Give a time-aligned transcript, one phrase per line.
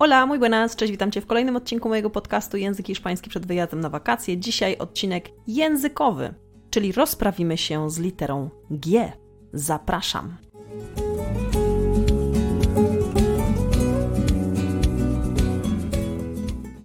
[0.00, 3.80] Hola, muy buenas, cześć, witam Cię w kolejnym odcinku mojego podcastu Język Hiszpański przed wyjazdem
[3.80, 4.36] na wakacje.
[4.36, 6.34] Dzisiaj odcinek językowy,
[6.70, 9.12] czyli rozprawimy się z literą G.
[9.52, 10.36] Zapraszam.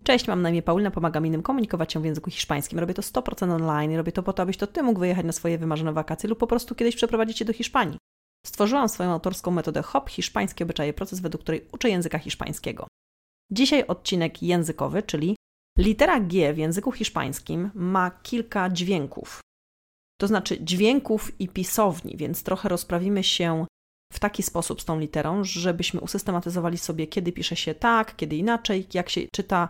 [0.03, 2.79] Cześć, mam na imię Paulina, pomagam innym komunikować się w języku hiszpańskim.
[2.79, 5.57] Robię to 100% online robię to po to, abyś to Ty mógł wyjechać na swoje
[5.57, 7.97] wymarzone wakacje lub po prostu kiedyś przeprowadzić się do Hiszpanii.
[8.45, 12.87] Stworzyłam swoją autorską metodę HOP, hiszpańskie obyczaje, proces, według której uczę języka hiszpańskiego.
[13.53, 15.35] Dzisiaj odcinek językowy, czyli
[15.77, 19.41] litera G w języku hiszpańskim ma kilka dźwięków.
[20.21, 23.65] To znaczy dźwięków i pisowni, więc trochę rozprawimy się
[24.13, 28.87] w taki sposób z tą literą, żebyśmy usystematyzowali sobie, kiedy pisze się tak, kiedy inaczej,
[28.93, 29.69] jak się czyta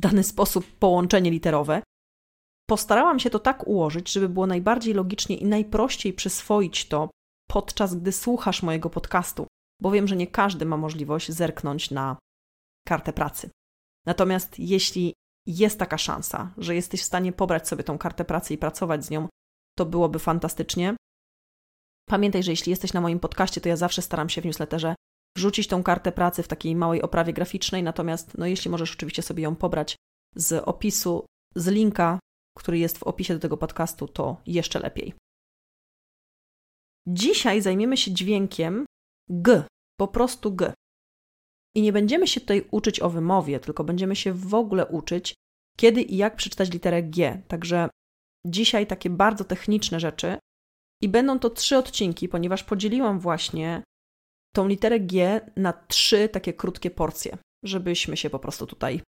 [0.00, 1.82] dany sposób połączenie literowe.
[2.68, 7.10] Postarałam się to tak ułożyć, żeby było najbardziej logicznie i najprościej przyswoić to
[7.48, 9.46] podczas gdy słuchasz mojego podcastu,
[9.82, 12.16] bo wiem, że nie każdy ma możliwość zerknąć na
[12.90, 13.50] kartę pracy.
[14.06, 15.14] Natomiast jeśli
[15.46, 19.10] jest taka szansa, że jesteś w stanie pobrać sobie tą kartę pracy i pracować z
[19.10, 19.28] nią,
[19.78, 20.96] to byłoby fantastycznie.
[22.08, 24.94] Pamiętaj, że jeśli jesteś na moim podcaście, to ja zawsze staram się w newsletterze
[25.36, 29.42] wrzucić tą kartę pracy w takiej małej oprawie graficznej, natomiast no, jeśli możesz oczywiście sobie
[29.42, 29.96] ją pobrać
[30.36, 32.18] z opisu, z linka,
[32.58, 35.14] który jest w opisie do tego podcastu, to jeszcze lepiej.
[37.08, 38.86] Dzisiaj zajmiemy się dźwiękiem
[39.28, 39.64] G,
[39.96, 40.72] po prostu G.
[41.74, 45.34] I nie będziemy się tutaj uczyć o wymowie, tylko będziemy się w ogóle uczyć,
[45.76, 47.42] kiedy i jak przeczytać literę G.
[47.48, 47.88] Także
[48.46, 50.38] dzisiaj takie bardzo techniczne rzeczy.
[51.02, 53.82] I będą to trzy odcinki, ponieważ podzieliłam właśnie
[54.54, 59.02] tą literę G na trzy takie krótkie porcje, żebyśmy się po prostu tutaj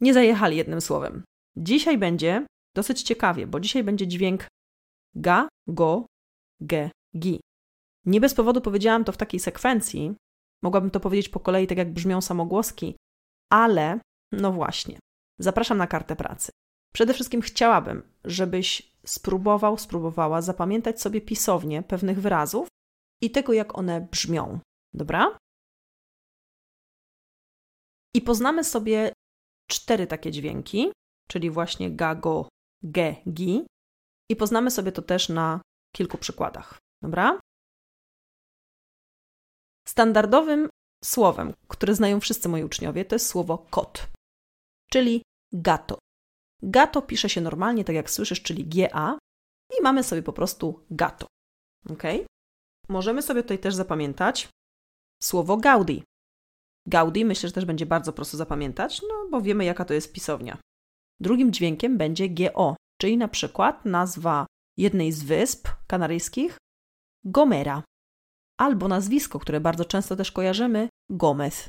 [0.00, 1.24] nie zajechali jednym słowem.
[1.56, 4.46] Dzisiaj będzie dosyć ciekawie, bo dzisiaj będzie dźwięk
[5.14, 6.06] ga, go,
[6.60, 7.40] ge, gi.
[8.06, 10.14] Nie bez powodu powiedziałam to w takiej sekwencji.
[10.62, 12.96] Mogłabym to powiedzieć po kolei, tak jak brzmią samogłoski,
[13.52, 14.00] ale
[14.32, 14.98] no właśnie.
[15.38, 16.52] Zapraszam na kartę pracy.
[16.94, 22.68] Przede wszystkim chciałabym, żebyś spróbował, spróbowała zapamiętać sobie pisownie pewnych wyrazów
[23.22, 24.58] i tego, jak one brzmią.
[24.94, 25.38] Dobra?
[28.14, 29.12] I poznamy sobie
[29.70, 30.92] cztery takie dźwięki,
[31.28, 32.48] czyli właśnie ga, go,
[32.84, 33.66] ge, gi.
[34.30, 35.60] I poznamy sobie to też na
[35.96, 36.78] kilku przykładach.
[37.02, 37.40] Dobra?
[39.88, 40.68] Standardowym
[41.04, 44.08] słowem, które znają wszyscy moi uczniowie, to jest słowo kot,
[44.90, 45.22] czyli
[45.52, 45.98] gato.
[46.62, 49.18] Gato pisze się normalnie, tak jak słyszysz, czyli GA,
[49.78, 51.26] i mamy sobie po prostu gato.
[51.90, 52.02] Ok?
[52.88, 54.48] Możemy sobie tutaj też zapamiętać
[55.22, 56.02] słowo Gaudi.
[56.86, 60.58] Gaudi myślę, że też będzie bardzo prosto zapamiętać, no bo wiemy, jaka to jest pisownia.
[61.20, 66.56] Drugim dźwiękiem będzie GO, czyli na przykład nazwa jednej z wysp kanaryjskich
[67.24, 67.82] Gomera,
[68.58, 71.68] albo nazwisko, które bardzo często też kojarzymy Gomez.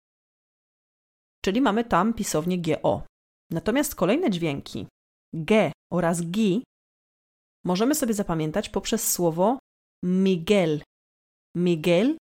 [1.45, 3.03] Czyli mamy tam pisownię GO.
[3.51, 4.87] Natomiast kolejne dźwięki
[5.33, 6.63] G oraz GI
[7.65, 9.59] możemy sobie zapamiętać poprzez słowo
[10.03, 10.81] Miguel.
[11.57, 12.17] Miguel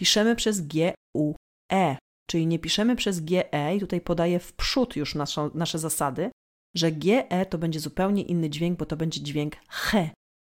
[0.00, 1.96] piszemy przez G-U-E,
[2.30, 6.30] czyli nie piszemy przez GE i tutaj podaję w przód już naszą, nasze zasady,
[6.76, 9.98] że GE to będzie zupełnie inny dźwięk, bo to będzie dźwięk H.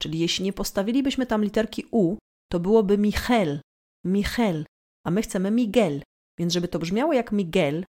[0.01, 2.17] Czyli jeśli nie postawilibyśmy tam literki U,
[2.51, 3.61] to byłoby Michel,
[4.05, 4.65] Michel,
[5.05, 6.03] a my chcemy Miguel.
[6.39, 7.85] Więc żeby to brzmiało jak Miguel,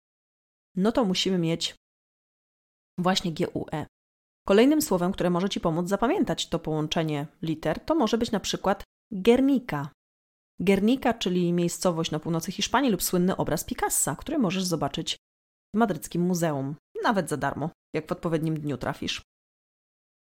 [0.76, 1.74] no to musimy mieć
[2.98, 3.86] właśnie GUE.
[4.46, 8.84] Kolejnym słowem, które może Ci pomóc zapamiętać to połączenie liter, to może być na przykład
[9.12, 9.90] Guernica.
[10.60, 15.16] Guernica, czyli miejscowość na północy Hiszpanii lub słynny obraz Picassa, który możesz zobaczyć
[15.74, 19.22] w madryckim muzeum, nawet za darmo, jak w odpowiednim dniu trafisz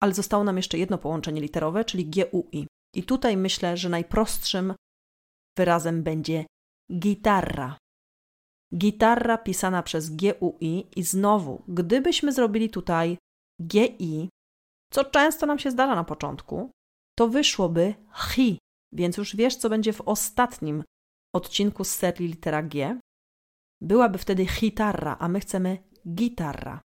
[0.00, 2.66] ale zostało nam jeszcze jedno połączenie literowe, czyli GUI.
[2.94, 4.74] I tutaj myślę, że najprostszym
[5.58, 6.44] wyrazem będzie
[6.92, 7.78] gitarra.
[8.74, 13.18] Gitarra pisana przez GUI i znowu, gdybyśmy zrobili tutaj
[13.62, 14.28] GI,
[14.92, 16.70] co często nam się zdarza na początku,
[17.18, 18.58] to wyszłoby chi,
[18.92, 20.84] więc już wiesz, co będzie w ostatnim
[21.34, 23.00] odcinku z serii litera G.
[23.82, 25.78] Byłaby wtedy gitarra, a my chcemy
[26.08, 26.80] gitarra.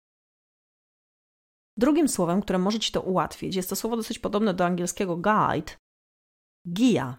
[1.78, 5.72] Drugim słowem, które może Ci to ułatwić, jest to słowo dosyć podobne do angielskiego guide,
[6.64, 7.18] guia.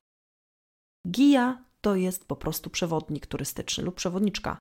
[1.06, 4.57] Guia to jest po prostu przewodnik turystyczny lub przewodniczka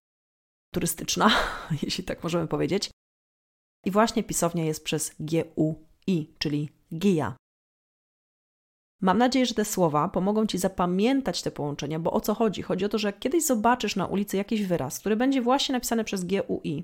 [0.74, 1.30] turystyczna,
[1.82, 2.90] jeśli tak możemy powiedzieć.
[3.84, 7.36] I właśnie pisownia jest przez G-U-I, czyli guia.
[9.00, 12.62] Mam nadzieję, że te słowa pomogą Ci zapamiętać te połączenia, bo o co chodzi?
[12.62, 16.04] Chodzi o to, że jak kiedyś zobaczysz na ulicy jakiś wyraz, który będzie właśnie napisany
[16.04, 16.82] przez G-U-I,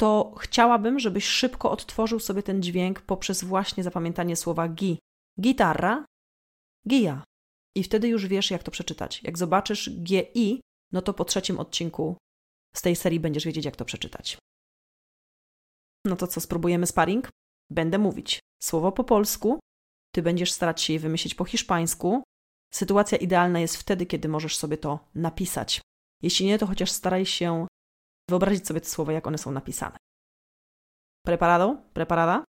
[0.00, 4.98] to chciałabym, żebyś szybko odtworzył sobie ten dźwięk poprzez właśnie zapamiętanie słowa gi.
[5.40, 6.04] Gitarra,
[6.88, 7.24] gija.
[7.76, 9.22] I wtedy już wiesz, jak to przeczytać.
[9.22, 10.60] Jak zobaczysz GI,
[10.92, 12.16] no to po trzecim odcinku
[12.76, 14.38] z tej serii będziesz wiedzieć, jak to przeczytać.
[16.04, 17.28] No to co, spróbujemy sparring?
[17.70, 19.60] Będę mówić słowo po polsku,
[20.14, 22.22] ty będziesz starać się je wymyślić po hiszpańsku.
[22.74, 25.80] Sytuacja idealna jest wtedy, kiedy możesz sobie to napisać.
[26.22, 27.66] Jeśli nie, to chociaż staraj się
[28.30, 29.96] wyobrazić sobie te słowa, jak one są napisane.
[31.26, 31.76] Preparado?
[31.92, 32.44] Preparada?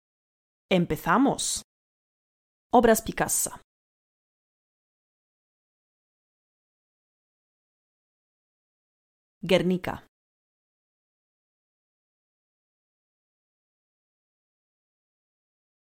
[0.72, 1.62] Empezamos.
[2.74, 3.60] Obraz Picassa.
[9.46, 10.04] Guernica.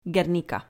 [0.06, 0.70] Guernica.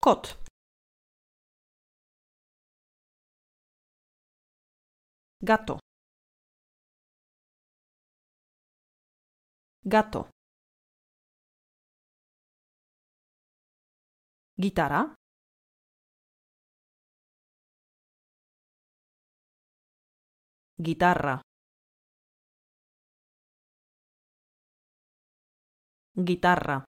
[0.00, 0.36] Kot.
[5.40, 5.78] Gato.
[9.82, 10.28] Gato.
[14.58, 15.23] Gitara.
[20.78, 21.40] Guitarra.
[26.16, 26.84] Guitarra.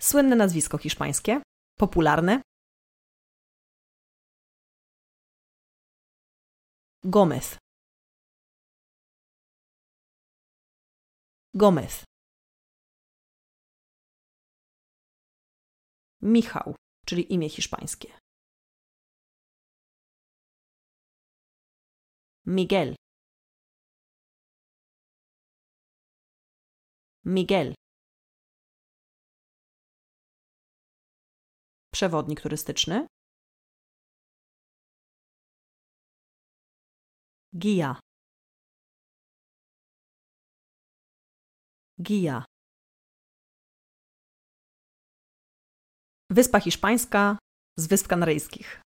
[0.00, 1.42] Słynne nazwisko hiszpańskie,
[1.78, 2.42] popularne.
[7.04, 7.56] Gomez.
[11.54, 12.04] Gomez.
[16.22, 16.74] Michał,
[17.06, 18.23] czyli imię hiszpańskie.
[22.46, 22.94] Miguel.
[27.24, 27.74] Miguel.
[31.92, 33.06] Przewodnik turystyczny.
[37.52, 38.00] Guia.
[41.98, 42.44] Guia.
[46.30, 47.38] Wyspa Hiszpańska
[47.78, 48.83] z Wysp Kanaryjskich.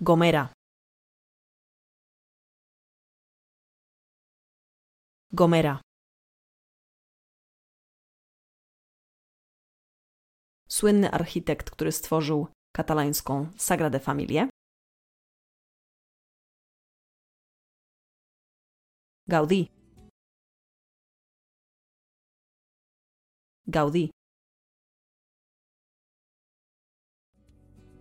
[0.00, 0.52] Gomera.
[5.32, 5.80] Gomera.
[10.68, 14.48] Słynny architekt, który stworzył katalańską Sagradę Familię.
[19.28, 19.68] Gaudí.
[23.66, 24.10] Gaudí.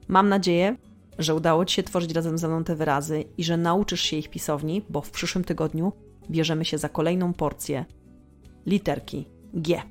[0.07, 0.77] Mam nadzieję,
[1.19, 4.29] że udało Ci się tworzyć razem ze mną te wyrazy i że nauczysz się ich
[4.29, 5.93] pisowni, bo w przyszłym tygodniu
[6.29, 7.85] bierzemy się za kolejną porcję
[8.65, 9.81] literki G.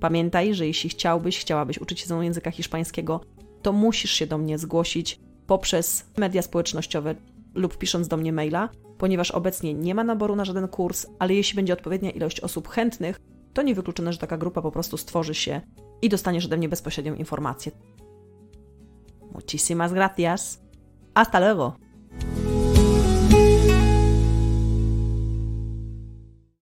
[0.00, 3.20] Pamiętaj, że jeśli chciałbyś, chciałabyś uczyć się języka hiszpańskiego,
[3.62, 7.14] to musisz się do mnie zgłosić poprzez media społecznościowe
[7.54, 8.68] lub pisząc do mnie maila,
[8.98, 13.20] ponieważ obecnie nie ma naboru na żaden kurs, ale jeśli będzie odpowiednia ilość osób chętnych,
[13.52, 15.60] to niewykluczone, że taka grupa po prostu stworzy się
[16.02, 17.72] i dostaniesz ode mnie bezpośrednią informację.
[19.32, 20.60] Muchísimas gracias.
[21.14, 21.76] Hasta luego.